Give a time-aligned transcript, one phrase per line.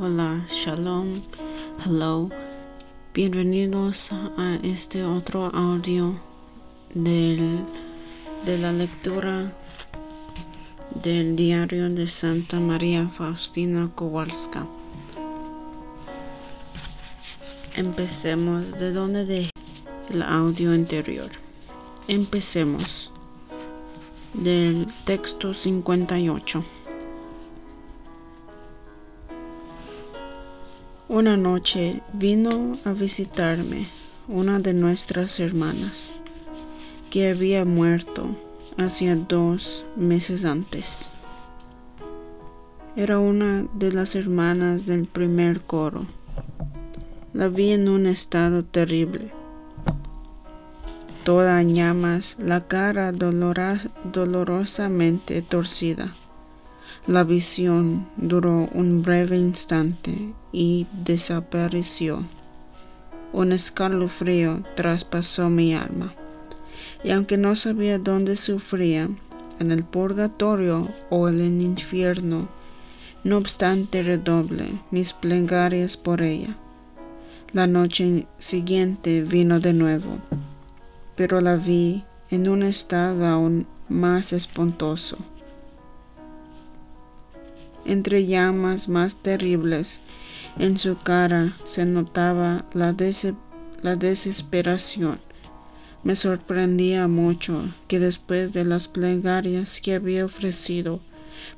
[0.00, 1.22] Hola, shalom,
[1.84, 2.30] hello.
[3.12, 6.20] Bienvenidos a este otro audio
[6.94, 7.64] de
[8.44, 9.52] la lectura
[11.02, 14.68] del diario de Santa María Faustina Kowalska.
[17.74, 19.50] Empecemos de donde dejé
[20.10, 21.32] el audio anterior.
[22.06, 23.10] Empecemos
[24.32, 26.77] del texto 58.
[31.18, 33.88] Una noche vino a visitarme
[34.28, 36.12] una de nuestras hermanas,
[37.10, 38.36] que había muerto
[38.76, 41.10] hacía dos meses antes.
[42.94, 46.06] Era una de las hermanas del primer coro.
[47.32, 49.32] La vi en un estado terrible,
[51.24, 56.14] toda llamas, la cara dolorosamente torcida.
[57.08, 62.24] La visión duró un breve instante y desapareció.
[63.32, 66.14] Un escalofrío traspasó mi alma,
[67.04, 69.08] y aunque no sabía dónde sufría,
[69.58, 72.48] en el purgatorio o en el infierno,
[73.24, 76.56] no obstante redoble mis plegarias por ella.
[77.52, 80.18] La noche siguiente vino de nuevo,
[81.16, 85.18] pero la vi en un estado aún más espantoso
[87.88, 90.00] entre llamas más terribles.
[90.58, 95.20] En su cara se notaba la, desesperación.
[96.02, 100.98] Me sorprendía mucho que después de las plegarias que había ofrecido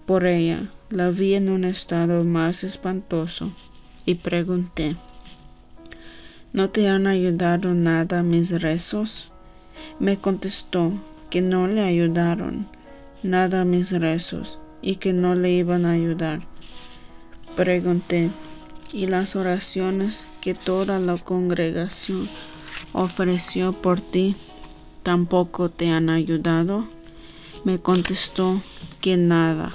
[0.05, 3.53] por ella, la vi en un estado más espantoso
[4.05, 4.97] y pregunté,
[6.53, 9.33] ¿No te han ayudado nada mis rezos?
[9.99, 10.93] Me contestó
[11.31, 12.67] que no le ayudaron
[13.23, 16.41] nada mis rezos y que no le iban a ayudar.
[17.57, 18.31] Pregunté,
[18.93, 22.29] ¿y las oraciones que toda la congregación
[22.93, 24.37] ofreció por ti
[25.03, 26.87] tampoco te han ayudado?
[27.65, 28.63] Me contestó
[29.01, 29.73] que nada.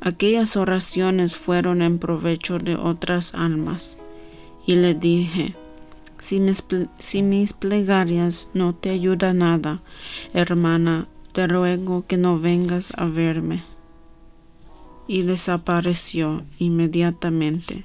[0.00, 3.98] Aquellas oraciones fueron en provecho de otras almas.
[4.66, 5.54] Y le dije,
[6.20, 6.40] si
[7.22, 9.80] mis, plegarias no te ayudan nada,
[10.34, 13.64] hermana, te ruego que no vengas a verme.
[15.08, 17.84] Y desapareció inmediatamente.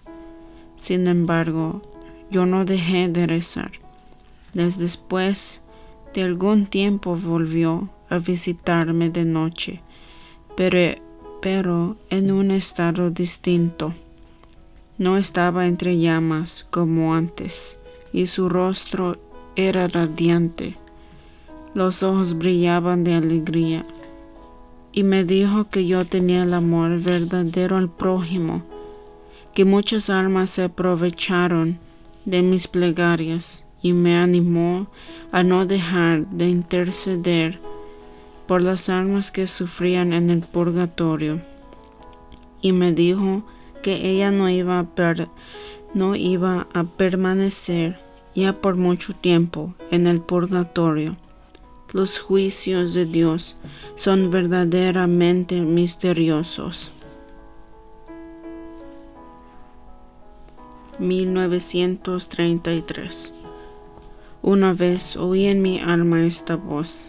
[0.77, 1.81] Sin embargo,
[2.29, 3.71] yo no dejé de rezar.
[4.53, 5.61] Después
[6.13, 9.81] de algún tiempo volvió a visitarme de noche,
[10.55, 11.01] pero,
[11.41, 13.95] pero en un estado distinto.
[14.99, 17.79] No estaba entre llamas como antes,
[18.11, 19.17] y su rostro
[19.55, 20.77] era radiante
[21.73, 23.85] los ojos brillaban de alegría,
[24.93, 28.61] y me dijo que yo tenía el amor verdadero al prójimo,
[29.55, 31.79] que muchas almas se aprovecharon
[32.25, 34.87] de mis plegarias y me animó
[35.31, 37.59] a no dejar de interceder
[38.47, 41.41] por las almas que sufrían en el purgatorio.
[42.61, 43.43] Y me dijo
[43.81, 44.87] que ella no iba a,
[45.93, 47.99] no iba a permanecer
[48.35, 51.17] ya por mucho tiempo en el purgatorio,
[51.93, 53.55] los juicios de Dios
[53.95, 56.91] son verdaderamente misteriosos.
[60.97, 63.35] 1933
[64.41, 67.05] Una vez oí en mi alma esta voz,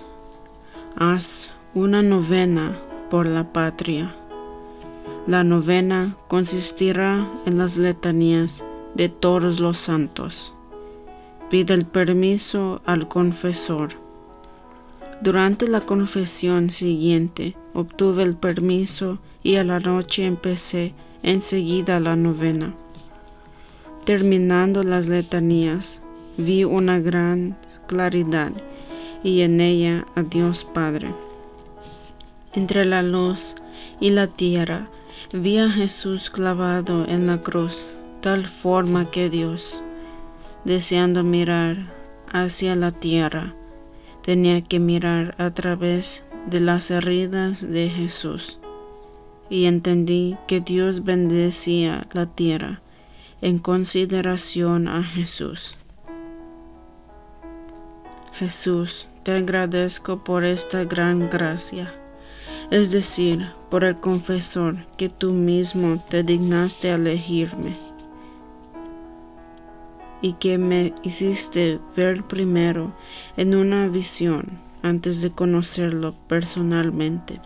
[0.97, 2.79] haz una novena
[3.09, 4.15] por la patria.
[5.27, 8.63] La novena consistirá en las letanías
[8.95, 10.53] de todos los santos.
[11.49, 14.04] Pide el permiso al confesor
[15.23, 22.75] durante la confesión siguiente obtuve el permiso y a la noche empecé enseguida la novena.
[24.05, 26.01] Terminando las letanías,
[26.37, 27.57] vi una gran
[27.87, 28.53] claridad
[29.23, 31.15] y en ella a Dios Padre.
[32.53, 33.57] Entre la luz
[34.01, 34.89] y la tierra
[35.33, 37.87] vi a Jesús clavado en la cruz,
[38.21, 39.83] tal forma que Dios,
[40.65, 41.93] deseando mirar
[42.33, 43.55] hacia la tierra,
[44.25, 48.59] tenía que mirar a través de las heridas de Jesús.
[49.51, 52.81] Y entendí que Dios bendecía la tierra
[53.43, 55.77] en consideración a Jesús.
[58.33, 61.95] Jesús, te agradezco por esta gran gracia,
[62.71, 67.84] es decir, por el confesor que tú mismo te dignaste elegirme
[70.25, 72.95] y que me hiciste ver primero
[73.37, 77.43] en una visión antes de conocerlo personalmente.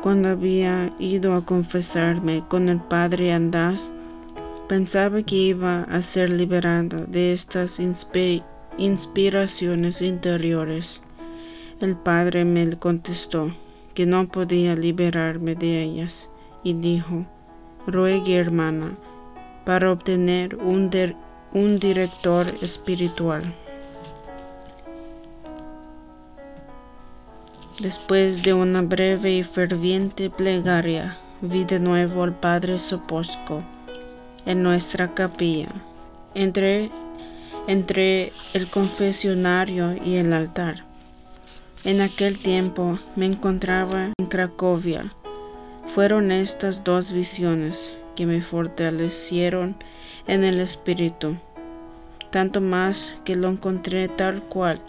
[0.00, 3.92] cuando había ido a confesarme con el padre Andás,
[4.68, 7.80] pensaba que iba a ser liberada de estas
[8.78, 11.02] inspiraciones interiores.
[11.80, 13.52] El padre me contestó
[13.94, 16.30] que no podía liberarme de ellas
[16.62, 17.26] y dijo,
[17.84, 18.96] ruegue hermana,
[19.64, 20.88] para obtener un,
[21.52, 23.54] un director espiritual.
[27.80, 33.62] Después de una breve y ferviente plegaria, vi de nuevo al padre Soposco
[34.46, 35.68] en nuestra capilla.
[36.34, 36.90] Entré
[37.66, 40.84] entre el confesionario y el altar.
[41.82, 45.10] En aquel tiempo me encontraba en Cracovia.
[45.88, 49.76] Fueron estas dos visiones que me fortalecieron
[50.26, 51.36] en el espíritu,
[52.30, 54.80] tanto más que lo encontré tal cual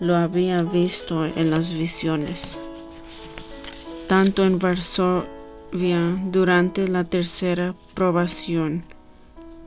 [0.00, 2.58] lo había visto en las visiones.
[4.08, 8.84] Tanto en Varsovia durante la tercera probación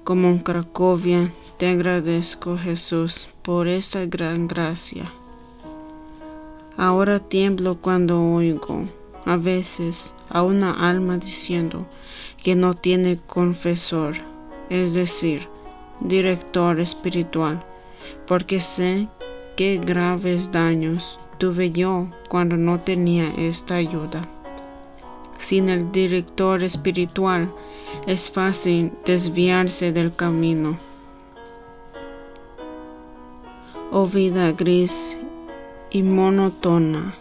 [0.07, 5.11] como en Cracovia te agradezco Jesús por esta gran gracia.
[6.77, 8.85] Ahora tiemblo cuando oigo
[9.25, 11.85] a veces a una alma diciendo
[12.41, 14.15] que no tiene confesor,
[14.69, 15.47] es decir,
[15.99, 17.65] director espiritual,
[18.25, 19.07] porque sé
[19.55, 24.27] qué graves daños tuve yo cuando no tenía esta ayuda.
[25.37, 27.53] Sin el director espiritual
[28.05, 30.77] es fácil desviarse del camino.
[33.91, 35.17] Oh vida gris
[35.89, 37.15] y monótona,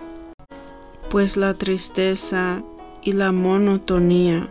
[1.10, 2.62] pues la tristeza
[3.02, 4.50] y la monotonía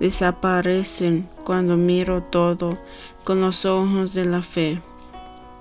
[0.00, 2.78] desaparecen cuando miro todo
[3.24, 4.80] con los ojos de la fe.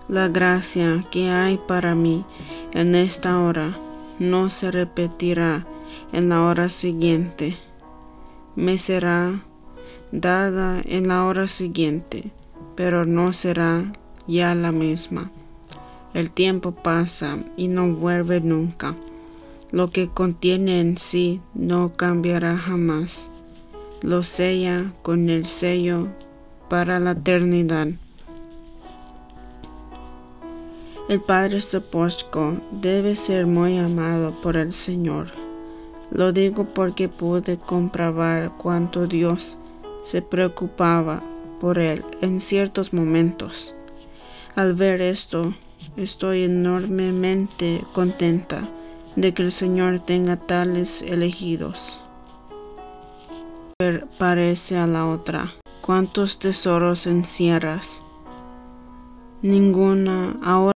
[0.08, 2.26] La gracia que hay para mí
[2.74, 3.78] en esta hora
[4.20, 5.66] no se repetirá
[6.12, 7.58] en la hora siguiente.
[8.56, 9.44] Me será
[10.12, 12.32] dada en la hora siguiente,
[12.76, 13.92] pero no será
[14.28, 15.32] ya la misma.
[16.14, 18.96] El tiempo pasa y no vuelve nunca.
[19.72, 23.30] Lo que contiene en sí no cambiará jamás.
[24.06, 26.10] Lo sella con el sello
[26.70, 27.88] para la eternidad.
[31.10, 35.30] El Padre Sopochko debe ser muy amado por el Señor.
[36.12, 39.58] Lo digo porque pude comprobar cuánto Dios
[40.04, 41.24] se preocupaba
[41.60, 43.74] por él en ciertos momentos.
[44.54, 45.56] Al ver esto,
[45.98, 48.70] estoy enormemente contenta
[49.16, 52.05] de que el Señor tenga tales elegidos.
[54.18, 55.52] Parece a la otra.
[55.82, 58.02] ¿Cuántos tesoros encierras?
[59.42, 60.72] Ninguna ahora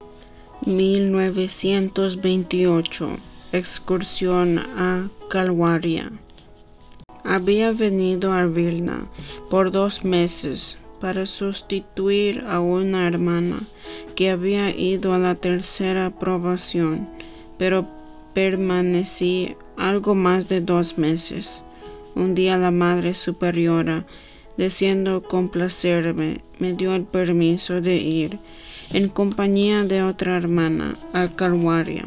[0.65, 3.17] 1928
[3.53, 6.11] Excursión a Calvaria
[7.23, 9.07] Había venido a Vilna
[9.49, 13.61] por dos meses para sustituir a una hermana
[14.17, 17.07] que había ido a la tercera aprobación,
[17.57, 17.87] pero
[18.33, 21.63] permanecí algo más de dos meses.
[22.15, 24.05] Un día la Madre Superiora,
[24.57, 28.39] deseando complacerme, me dio el permiso de ir
[28.91, 32.05] en compañía de otra hermana al Calvaria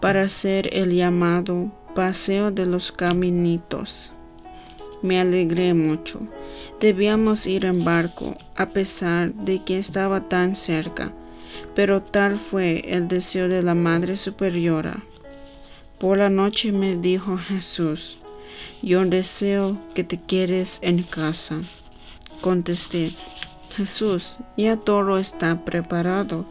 [0.00, 4.12] para hacer el llamado Paseo de los Caminitos.
[5.02, 6.20] Me alegré mucho.
[6.80, 11.12] Debíamos ir en barco, a pesar de que estaba tan cerca,
[11.74, 15.04] pero tal fue el deseo de la Madre Superiora.
[15.98, 18.18] Por la noche me dijo Jesús,
[18.82, 21.62] yo deseo que te quedes en casa.
[22.40, 23.12] Contesté,
[23.76, 26.44] Jesús, ya todo está preparado.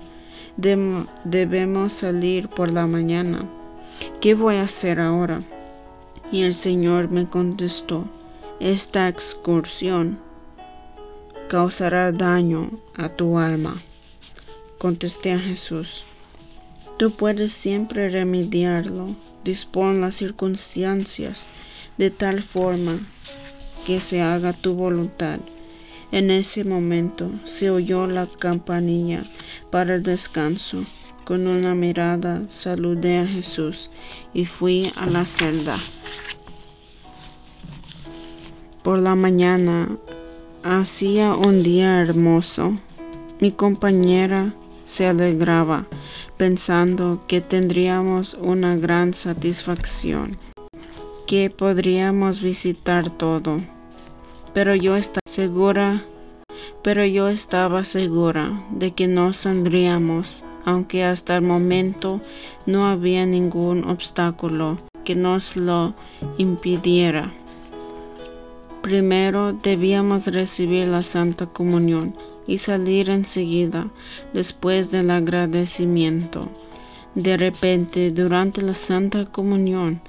[0.55, 3.49] debemos salir por la mañana.
[4.21, 5.41] ¿Qué voy a hacer ahora?
[6.31, 8.05] Y el Señor me contestó,
[8.61, 10.17] esta excursión
[11.49, 13.81] causará daño a tu alma.
[14.77, 16.05] Contesté a Jesús,
[16.97, 19.15] tú puedes siempre remediarlo.
[19.43, 21.47] Dispon las circunstancias
[22.01, 22.95] de tal forma
[23.85, 25.39] que se haga tu voluntad
[26.11, 29.23] en ese momento se oyó la campanilla
[29.69, 30.83] para el descanso.
[31.23, 33.89] Con una mirada saludé a Jesús
[34.33, 35.77] y fui a la celda.
[38.83, 39.95] Por la mañana
[40.63, 42.77] hacía un día hermoso.
[43.39, 44.53] Mi compañera
[44.83, 45.87] se alegraba
[46.35, 50.37] pensando que tendríamos una gran satisfacción,
[51.31, 53.61] que podríamos visitar todo
[54.53, 56.03] pero yo estaba segura,
[56.83, 62.19] pero yo estaba segura de que no saldríamos, aunque hasta el momento
[62.65, 65.93] no había ningún obstáculo que nos lo
[66.37, 67.33] impidiera.
[68.81, 72.13] Primero debíamos recibir la Santa Comunión
[72.45, 73.89] y salir enseguida
[74.33, 76.49] después del agradecimiento.
[77.15, 80.01] De repente, durante la Santa Comunión,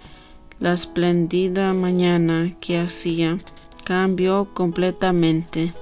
[0.63, 3.37] la espléndida mañana que hacía
[3.83, 5.75] cambió completamente,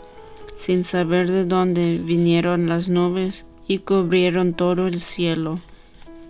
[0.57, 5.61] sin saber de dónde vinieron las nubes y cubrieron todo el cielo,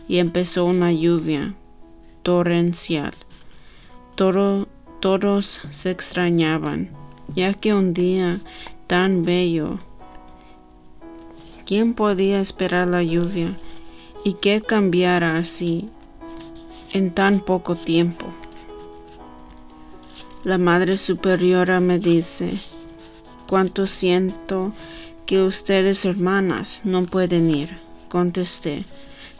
[0.08, 1.54] y empezó una lluvia
[2.24, 3.14] torrencial.
[4.16, 6.90] todos se extrañaban,
[7.36, 8.40] ya que un día
[8.88, 9.78] tan bello,
[11.66, 13.56] ¿quién podía esperar la lluvia
[14.24, 15.88] y que cambiara así
[16.92, 18.26] en tan poco tiempo?
[20.42, 22.62] La Madre Superiora me dice,
[23.46, 24.72] cuánto siento
[25.26, 27.76] que ustedes hermanas no pueden ir.
[28.08, 28.86] Contesté,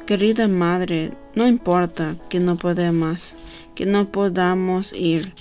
[0.04, 3.35] querida Madre, no importa que no podamos,
[3.75, 5.33] que no podamos ir.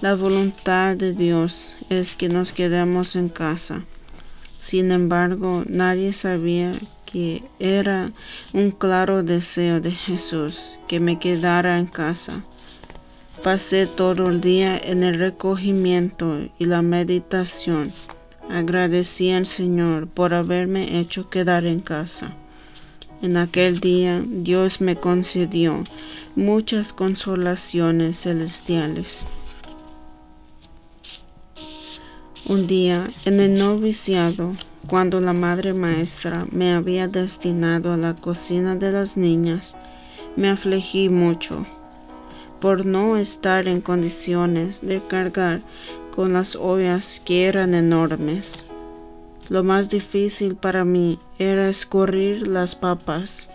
[0.00, 3.84] La voluntad de Dios es que nos quedemos en casa.
[4.60, 8.12] Sin embargo, nadie sabía que era
[8.52, 12.44] un claro deseo de Jesús que me quedara en casa.
[13.42, 17.92] Pasé todo el día en el recogimiento y la meditación.
[18.50, 22.34] Agradecí al Señor por haberme hecho quedar en casa.
[23.22, 25.84] En aquel día Dios me concedió
[26.34, 29.24] muchas consolaciones celestiales.
[32.44, 34.56] Un día, en el noviciado,
[34.88, 39.76] cuando la madre maestra me había destinado a la cocina de las niñas,
[40.34, 41.66] me afligí mucho
[42.60, 45.62] por no estar en condiciones de cargar
[46.14, 48.66] con las ollas que eran enormes.
[49.48, 53.50] Lo más difícil para mí era escurrir las papas.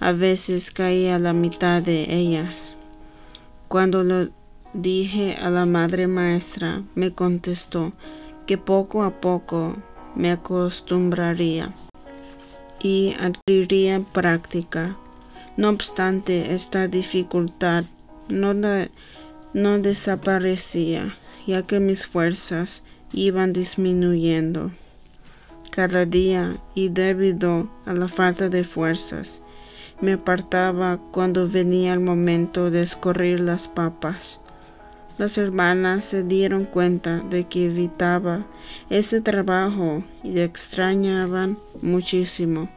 [0.00, 2.76] A veces caía la mitad de ellas.
[3.68, 4.28] Cuando lo
[4.74, 7.92] dije a la madre maestra, me contestó
[8.46, 9.76] que poco a poco
[10.14, 11.74] me acostumbraría
[12.82, 14.96] y adquiriría práctica.
[15.56, 17.84] No obstante, esta dificultad
[18.28, 18.54] no,
[19.52, 21.16] no desaparecía,
[21.46, 24.72] ya que mis fuerzas iban disminuyendo
[25.70, 29.42] cada día y debido a la falta de fuerzas
[30.00, 34.40] me apartaba cuando venía el momento de escurrir las papas.
[35.18, 38.46] Las hermanas se dieron cuenta de que evitaba
[38.90, 42.68] ese trabajo y extrañaban muchísimo.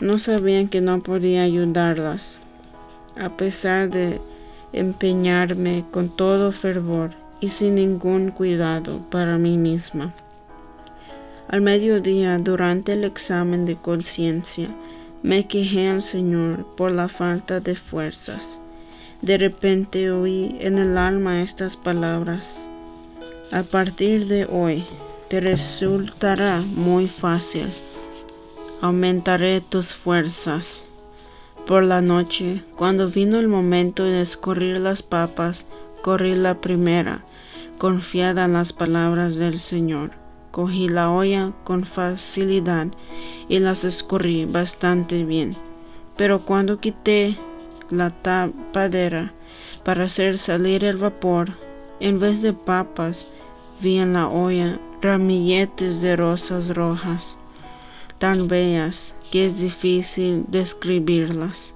[0.00, 2.40] No sabían que no podía ayudarlas,
[3.16, 4.20] a pesar de
[4.72, 10.14] empeñarme con todo fervor y sin ningún cuidado para mí misma.
[11.48, 14.68] Al mediodía, durante el examen de conciencia,
[15.22, 18.60] me quejé al Señor por la falta de fuerzas.
[19.22, 22.68] De repente oí en el alma estas palabras.
[23.52, 24.84] A partir de hoy
[25.28, 27.68] te resultará muy fácil.
[28.80, 30.86] Aumentaré tus fuerzas.
[31.66, 35.66] Por la noche, cuando vino el momento de escurrir las papas,
[36.02, 37.24] corrí la primera,
[37.78, 40.10] confiada en las palabras del Señor.
[40.50, 42.88] Cogí la olla con facilidad
[43.48, 45.56] y las escurrí bastante bien.
[46.18, 47.38] Pero cuando quité
[47.88, 49.32] la tapadera
[49.84, 51.54] para hacer salir el vapor,
[51.98, 53.26] en vez de papas,
[53.80, 57.38] vi en la olla ramilletes de rosas rojas,
[58.18, 61.74] tan bellas que es difícil describirlas.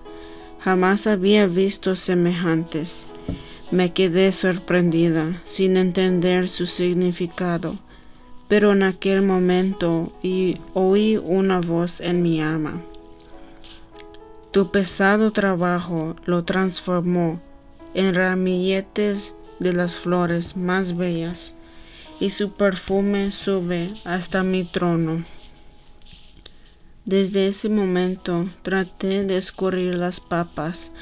[0.61, 3.07] Jamás había visto semejantes.
[3.71, 7.79] Me quedé sorprendida, sin entender su significado,
[8.49, 10.13] pero en aquel momento
[10.75, 12.83] oí una voz en mi alma.
[14.51, 17.41] Tu pesado trabajo lo transformó
[17.95, 21.57] en ramilletes de las flores más bellas,
[22.21, 25.25] y su perfume sube hasta mi trono.
[27.09, 30.93] Desde ese momento traté de escurrir las papas,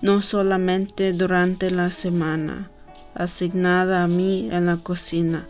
[0.00, 2.68] no solamente durante la semana
[3.14, 5.46] asignada a mí en la cocina,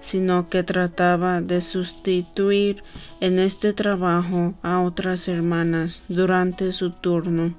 [0.00, 2.82] sino que trataba de sustituir
[3.20, 7.54] en este trabajo a otras hermanas durante su turno.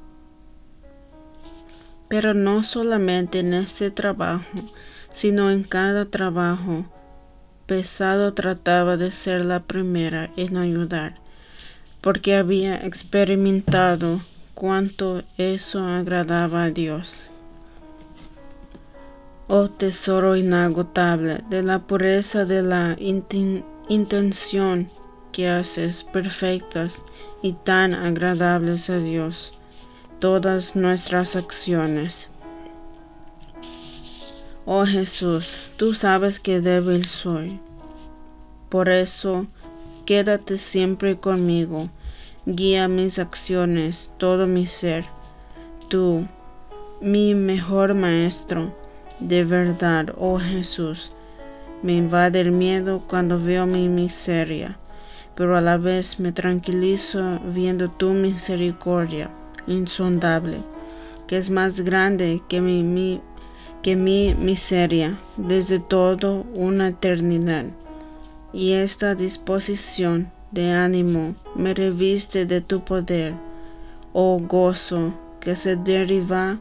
[2.07, 4.49] Pero no solamente en este trabajo,
[5.11, 6.87] sino en cada trabajo
[7.67, 11.21] pesado trataba de ser la primera en ayudar
[12.03, 14.21] porque había experimentado
[14.53, 17.23] cuánto eso agradaba a Dios.
[19.47, 22.97] Oh tesoro inagotable de la pureza de la
[23.87, 24.91] intención
[25.31, 27.01] que haces perfectas
[27.41, 29.53] y tan agradables a Dios.
[30.23, 32.29] todas nuestras acciones.
[34.65, 37.59] Oh Jesús, tú sabes que débil soy.
[38.69, 39.47] Por eso,
[40.05, 41.89] quédate siempre conmigo,
[42.45, 45.05] guía mis acciones, todo mi ser.
[45.87, 46.27] Tú,
[47.01, 48.73] mi mejor maestro,
[49.19, 51.11] de verdad, oh Jesús,
[51.81, 54.77] me invade el miedo cuando veo mi miseria,
[55.35, 59.29] pero a la vez me tranquilizo viendo tu misericordia
[59.67, 60.63] insondable,
[61.27, 63.21] que es más grande que mi,
[63.81, 67.65] que mi miseria desde todo una eternidad.
[68.53, 73.33] Y esta disposición de ánimo me reviste de tu poder,
[74.13, 76.59] oh gozo que se deriva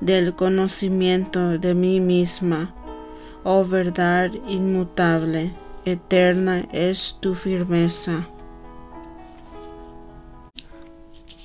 [0.00, 2.74] del conocimiento de mí misma.
[3.44, 5.52] Oh verdad inmutable,
[5.84, 8.26] eterna es tu firmeza.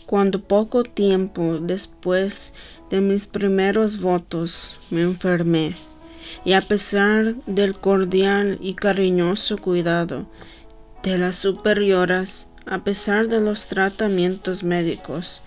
[0.06, 2.53] Cuando poco tiempo después
[2.89, 5.75] de mis primeros votos me enfermé,
[6.46, 10.28] y a pesar del cordial y cariñoso cuidado
[11.04, 15.42] de las superioras, a pesar de los tratamientos médicos,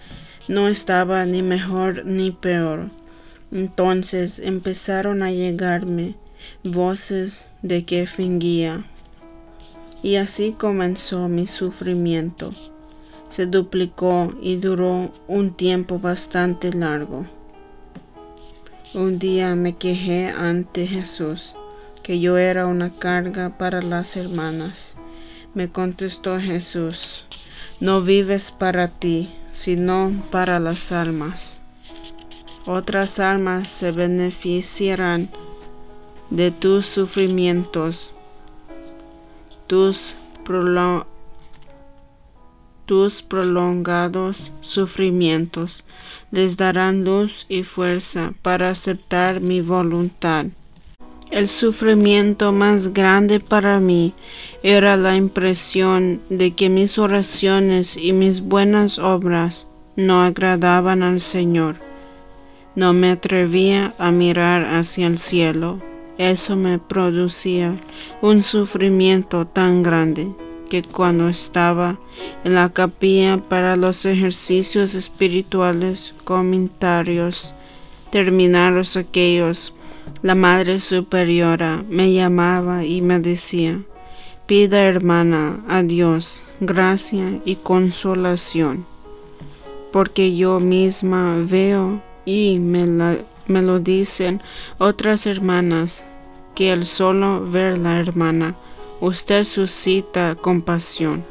[0.49, 2.91] no estaba ni mejor ni peor.
[3.53, 6.17] Entonces empezaron a llegarme
[6.65, 8.85] voces de que fingía.
[10.03, 12.53] Y así comenzó mi sufrimiento.
[13.29, 17.27] Se duplicó y duró un tiempo bastante largo.
[18.95, 21.57] Un día me quejé ante Jesús
[22.03, 24.97] que yo era una carga para las hermanas.
[25.55, 27.25] Me contestó Jesús,
[27.81, 31.59] no vives para ti, sino para las almas.
[32.67, 35.31] Otras almas se beneficiarán
[36.29, 38.13] de tus sufrimientos,
[39.69, 40.15] tus,
[42.93, 45.83] tus prolongados sufrimientos
[46.31, 50.45] les darán luz y fuerza para aceptar mi voluntad.
[51.31, 54.13] El sufrimiento más grande para mí
[54.63, 61.77] era la impresión de que mis oraciones y mis buenas obras no agradaban al Señor.
[62.77, 65.81] No me atrevía a mirar hacia el cielo.
[66.19, 67.75] Eso me producía
[68.21, 70.29] un sufrimiento tan grande
[70.73, 71.99] que cuando estaba
[72.45, 77.55] en la capilla para los ejercicios espirituales comentarios
[78.11, 79.75] terminados aquellos
[80.23, 83.83] la Madre Superiora me llamaba y me decía,
[84.47, 88.87] pida hermana a Dios gracia y consolación,
[89.93, 92.87] porque yo misma veo y me,
[93.47, 94.41] me lo dicen
[94.79, 96.03] otras hermanas,
[96.55, 98.57] que el solo ver la hermana,
[99.03, 101.25] usted suscita compasión.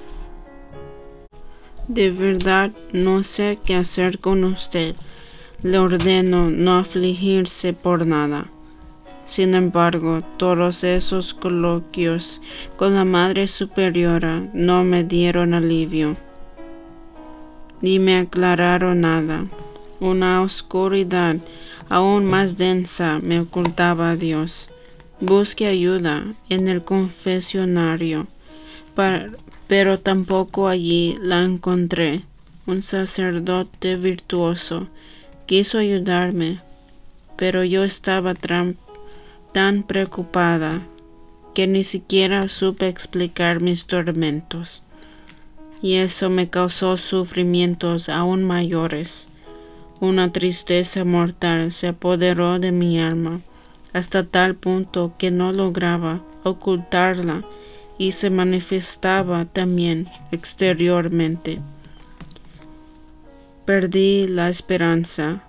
[1.87, 4.93] De verdad no sé qué hacer con usted.
[5.63, 8.47] Le ordeno no afligirse por nada.
[9.23, 12.41] Sin embargo, todos esos coloquios
[12.75, 16.17] con la Madre Superiora no me dieron alivio,
[17.79, 19.45] ni me aclararon nada.
[20.01, 21.37] Una oscuridad
[21.87, 24.69] aún más densa me ocultaba a Dios.
[25.23, 28.25] Busqué ayuda en el confesionario,
[29.67, 32.23] pero tampoco allí la encontré.
[32.65, 34.87] Un sacerdote virtuoso
[35.45, 36.61] quiso ayudarme,
[37.35, 40.81] pero yo estaba tan preocupada
[41.53, 44.81] que ni siquiera supe explicar mis tormentos,
[45.83, 49.29] y eso me causó sufrimientos aún mayores.
[49.99, 53.41] Una tristeza mortal se apoderó de mi alma
[53.93, 57.43] hasta tal punto que no lograba ocultarla
[57.97, 61.59] y se manifestaba también exteriormente.
[63.65, 65.43] Perdí la esperanza,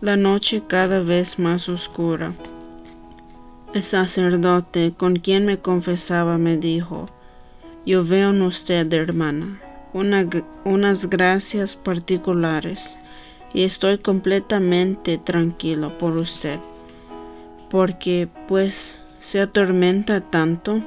[0.00, 2.34] la noche cada vez más oscura.
[3.72, 7.08] El sacerdote con quien me confesaba me dijo,
[7.84, 9.60] yo veo en usted, hermana,
[10.64, 12.98] unas gracias particulares
[13.54, 16.58] y estoy completamente tranquilo por usted,
[17.70, 20.82] porque pues se atormenta tanto,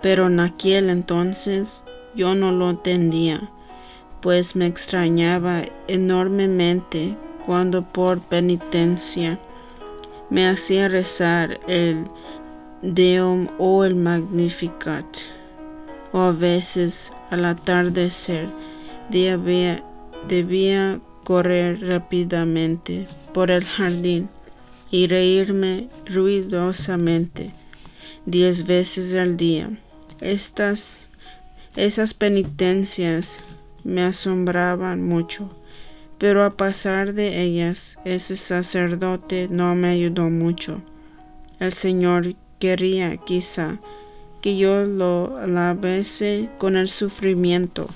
[0.00, 1.82] pero en aquel entonces
[2.14, 3.50] yo no lo entendía,
[4.20, 9.38] pues me extrañaba enormemente cuando por penitencia
[10.30, 12.04] me hacía rezar el
[12.82, 15.06] Deum o el Magnificat,
[16.12, 18.48] o a veces al atardecer
[19.10, 19.82] debía,
[20.28, 24.28] debía correr rápidamente por el jardín
[24.96, 27.52] y reírme ruidosamente
[28.24, 29.68] diez veces al día.
[30.22, 31.06] Estas,
[31.76, 33.42] esas penitencias
[33.84, 35.50] me asombraban mucho,
[36.16, 40.80] Pero a pasar de ellas, ese sacerdote no me ayudó mucho.
[41.60, 43.78] El Señor quería, quizá,
[44.40, 47.86] que yo lo lavese con el sufrimiento.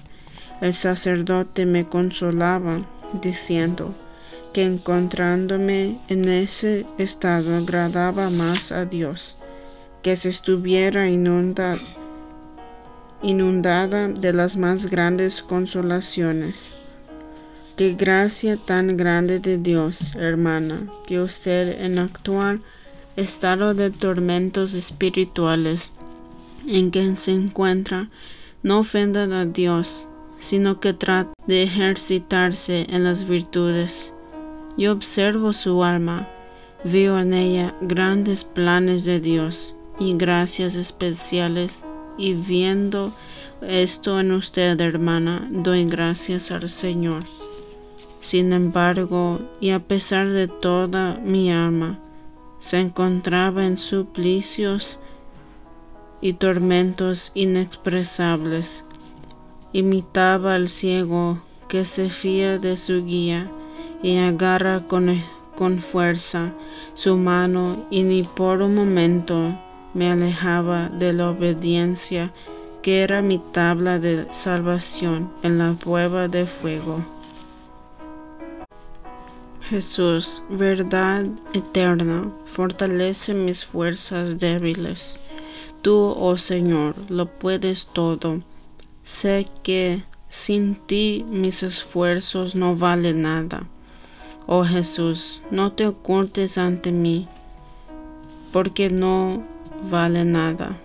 [0.60, 2.86] El sacerdote me consolaba,
[3.22, 3.94] diciendo
[4.52, 9.36] que encontrándome en ese estado agradaba más a Dios,
[10.02, 11.78] que se estuviera inundada
[14.08, 16.72] de las más grandes consolaciones.
[17.76, 22.60] Qué gracia tan grande de Dios, hermana, que usted en actual
[23.16, 25.92] estado de tormentos espirituales
[26.66, 28.10] en que se encuentra,
[28.62, 30.06] no ofenda a Dios,
[30.38, 34.12] sino que trate de ejercitarse en las virtudes.
[34.76, 36.28] Yo observo su alma,
[36.84, 41.84] veo en ella grandes planes de Dios y gracias especiales,
[42.16, 43.12] y viendo
[43.60, 47.24] esto en usted, hermana, doy gracias al Señor.
[48.20, 51.98] Sin embargo, y a pesar de toda mi alma,
[52.58, 55.00] se encontraba en suplicios
[56.20, 58.84] y tormentos inexpresables.
[59.72, 63.50] Imitaba al ciego que se fía de su guía
[64.02, 65.22] y agarra con,
[65.56, 66.52] con fuerza
[66.94, 69.58] su mano y ni por un momento
[69.94, 72.32] me alejaba de la obediencia
[72.82, 77.04] que era mi tabla de salvación en la prueba de fuego.
[79.70, 85.18] Jesús, verdad eterna, fortalece mis fuerzas débiles.
[85.82, 88.42] Tú, oh Señor, lo puedes todo.
[89.04, 93.62] Sé que sin ti mis esfuerzos no valen nada.
[94.52, 97.28] Oh Jesús, no te ocultes ante mí,
[98.52, 99.44] porque no
[99.88, 100.76] vale nada.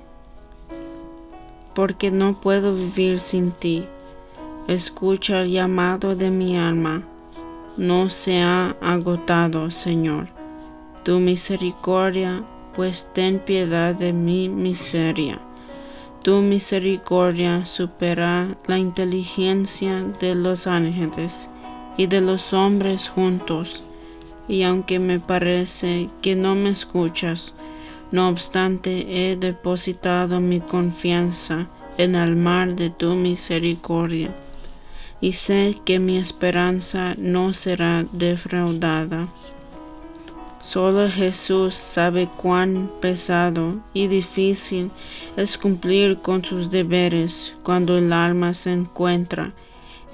[1.74, 3.84] Porque no puedo vivir sin ti.
[4.68, 7.04] Escucha el llamado de mi alma
[7.78, 10.30] no se ha agotado, Señor.
[11.04, 15.42] Tu misericordia, pues ten piedad de mi miseria.
[16.24, 21.50] Tu misericordia supera la inteligencia de los ángeles
[21.98, 23.84] y de los hombres juntos.
[24.48, 27.54] Y aunque me parece que no me escuchas,
[28.12, 34.34] no obstante he depositado mi confianza en el mar de tu misericordia
[35.22, 39.28] y sé que mi esperanza no será defraudada.
[40.60, 44.92] Solo Jesús sabe cuán pesado y difícil
[45.38, 49.54] es cumplir con sus deberes cuando el alma se encuentra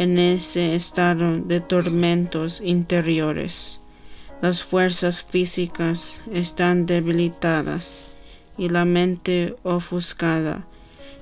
[0.02, 3.80] en ese estado de tormentos interiores.
[4.42, 8.04] Las fuerzas físicas están debilitadas
[8.58, 10.66] y la mente ofuscada.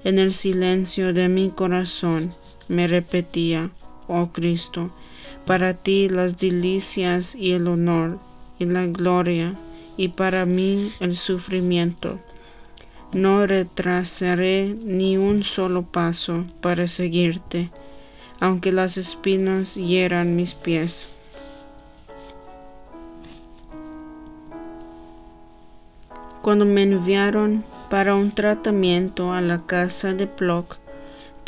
[0.06, 2.34] En el silencio de mi corazón
[2.70, 3.70] me repetía,
[4.08, 4.92] oh Cristo,
[5.46, 8.18] para ti las delicias y el honor
[8.60, 9.60] y la gloria,
[9.98, 12.18] y para mí el sufrimiento.
[13.12, 17.72] No retrasaré ni un solo paso para seguirte,
[18.40, 21.08] aunque las espinas hieran mis pies.
[26.42, 30.78] Cuando me enviaron para un tratamiento a la casa de Plock,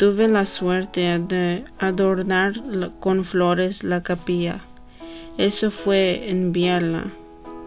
[0.02, 2.54] Tuve la suerte de adornar
[2.98, 4.62] con flores la capilla.
[5.38, 7.04] Eso fue en Viala.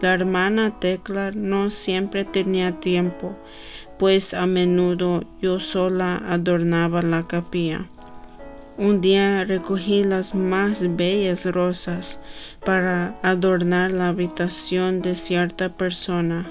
[0.02, 3.34] La hermana Tecla no siempre tenía tiempo,
[3.98, 7.86] pues a menudo yo sola adornaba la capilla.
[8.78, 12.20] Un día recogí las más bellas rosas
[12.64, 16.46] para adornar la habitación de cierta persona.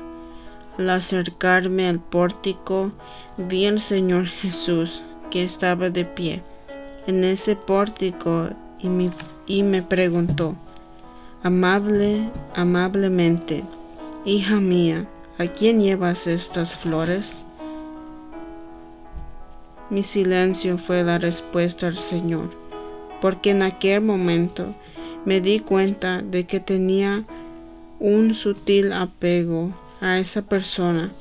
[0.79, 2.91] Al acercarme al pórtico
[3.37, 6.41] vi al Señor Jesús que estaba de pie
[7.07, 8.49] en ese pórtico
[9.47, 10.55] y me, preguntó,
[11.43, 13.63] amable, amablemente,
[14.25, 15.07] hija mía,
[15.37, 17.44] ¿a quién llevas estas flores?
[19.95, 22.49] Mi silencio fue la respuesta al Señor,
[23.21, 24.75] porque en aquel momento
[25.23, 27.23] me di cuenta de que tenía
[28.01, 31.13] un sutil apego a esa persona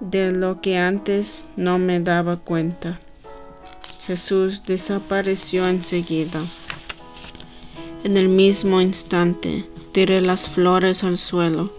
[0.00, 2.98] de lo que antes no me daba cuenta.
[4.04, 6.44] Jesús desapareció enseguida.
[8.02, 11.72] En el mismo instante tiré las flores al suelo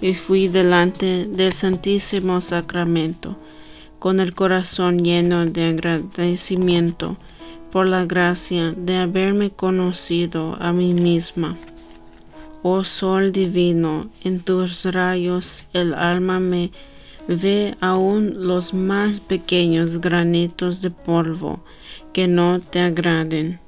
[0.00, 3.36] y fui delante del Santísimo Sacramento
[4.02, 7.16] con el corazón lleno de agradecimiento
[7.70, 11.56] por la gracia de haberme conocido a mí misma.
[12.64, 16.72] Oh Sol divino, en tus rayos el alma me
[17.28, 21.62] ve aún los más pequeños granitos de polvo
[22.12, 23.60] que no te agraden.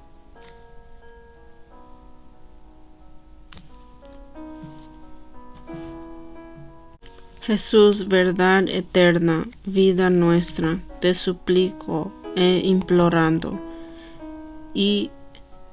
[7.47, 13.61] Jesús, verdad eterna, vida nuestra, te suplico e implorando,
[14.73, 15.11] y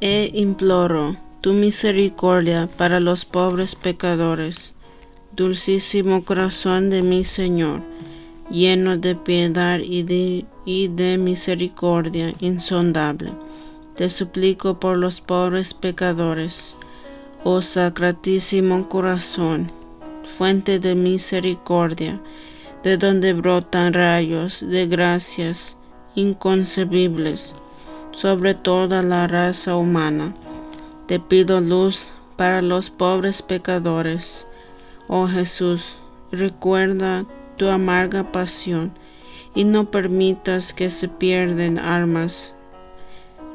[0.02, 4.74] e imploro tu misericordia para los pobres pecadores.
[5.34, 7.80] Dulcísimo corazón de mi Señor,
[8.50, 13.32] lleno de piedad y de, y de misericordia insondable,
[13.96, 16.76] te suplico por los pobres pecadores.
[17.46, 19.72] Oh sacratísimo corazón,
[20.32, 22.20] fuente de misericordia,
[22.84, 25.78] de donde brotan rayos de gracias
[26.16, 27.54] inconcebibles
[28.12, 30.34] sobre toda la raza humana.
[31.08, 34.48] Te pido luz para los pobres pecadores.
[35.08, 35.98] Oh Jesús,
[36.32, 37.26] recuerda
[37.58, 38.92] tu amarga pasión
[39.54, 42.56] y no permitas que se pierden almas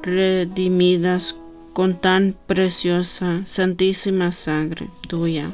[0.03, 1.37] redimidas
[1.73, 5.51] con tan preciosa, santísima sangre tuya.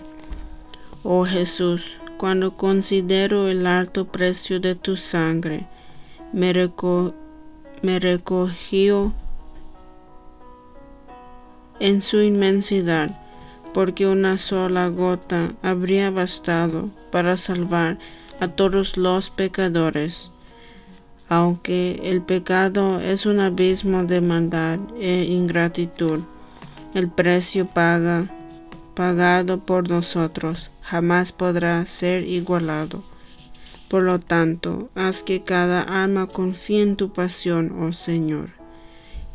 [1.05, 5.67] Oh Jesús, cuando considero el alto precio de tu sangre,
[6.33, 6.53] me,
[7.83, 9.13] me recogió
[11.81, 13.19] en su inmensidad,
[13.75, 17.99] porque una sola gota habría bastado para salvar
[18.39, 20.31] a todos los pecadores.
[21.29, 26.21] Aunque el pecado es un abismo de maldad e ingratitud,
[26.95, 28.29] el precio paga
[28.95, 33.03] pagado por nosotros jamás podrá ser igualado.
[33.89, 38.51] Por lo tanto, haz que cada alma confíe en tu pasión, oh Señor,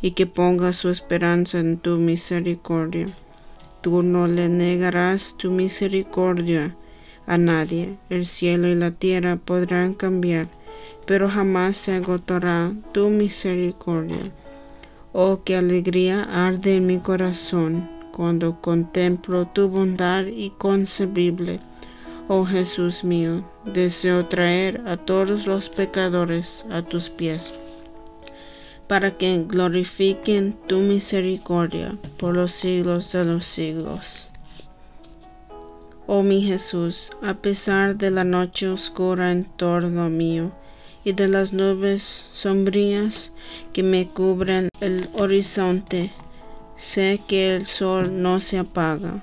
[0.00, 3.06] y que ponga su esperanza en tu misericordia.
[3.80, 6.76] Tú no le negarás tu misericordia
[7.26, 7.96] a nadie.
[8.10, 10.48] El cielo y la tierra podrán cambiar,
[11.06, 14.32] pero jamás se agotará tu misericordia.
[15.12, 21.60] Oh, qué alegría arde en mi corazón cuando contemplo tu bondad inconcebible.
[22.26, 27.52] Oh Jesús mío, deseo traer a todos los pecadores a tus pies,
[28.88, 34.26] para que glorifiquen tu misericordia por los siglos de los siglos.
[36.08, 40.50] Oh mi Jesús, a pesar de la noche oscura en torno mío
[41.04, 43.32] y de las nubes sombrías
[43.72, 46.10] que me cubren el horizonte,
[46.78, 49.20] Sé que el sol no se apaga.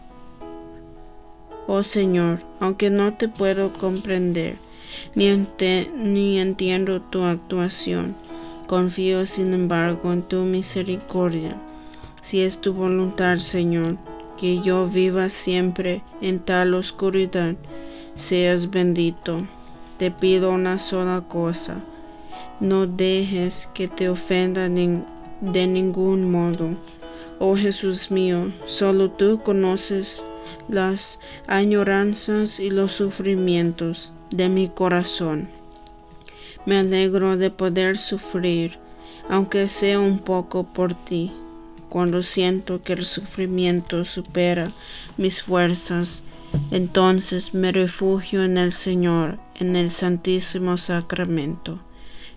[1.68, 4.58] Oh Señor, aunque no te puedo comprender,
[5.16, 5.48] ni,
[5.96, 8.14] ni entiendo tu actuación,
[8.68, 11.56] confío sin embargo en tu misericordia.
[12.22, 13.96] Si es tu voluntad, Señor,
[14.38, 17.56] que yo viva siempre en tal oscuridad,
[18.16, 19.48] seas bendito.
[19.98, 21.78] Te pido una sola cosa,
[22.60, 26.76] no dejes que te ofenda de ningún modo
[27.38, 30.24] Oh Jesús mío, solo tú conoces
[30.70, 35.50] las añoranzas y los sufrimientos de mi corazón.
[36.66, 38.80] Me alegro de poder sufrir,
[39.30, 41.32] aunque sea un poco por ti,
[41.90, 44.72] cuando siento que el sufrimiento supera
[45.18, 46.24] mis fuerzas.
[46.72, 51.80] Entonces me refugio en el Señor, en el Santísimo Sacramento,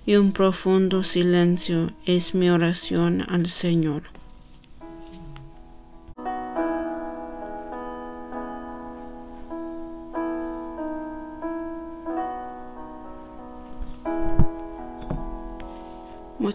[0.04, 4.17] y un profundo silencio es mi oración al Señor.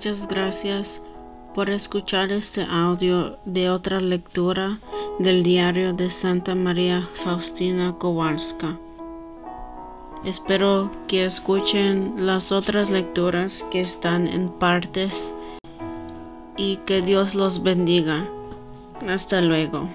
[0.06, 1.02] Muchas gracias
[1.56, 4.78] por escuchar este audio de otra lectura
[5.18, 8.78] del diario de Santa María Faustina Kowalska.
[10.26, 15.34] Espero que escuchen las otras lecturas que están en partes
[16.58, 18.28] y que Dios los bendiga.
[19.08, 19.88] Hasta luego.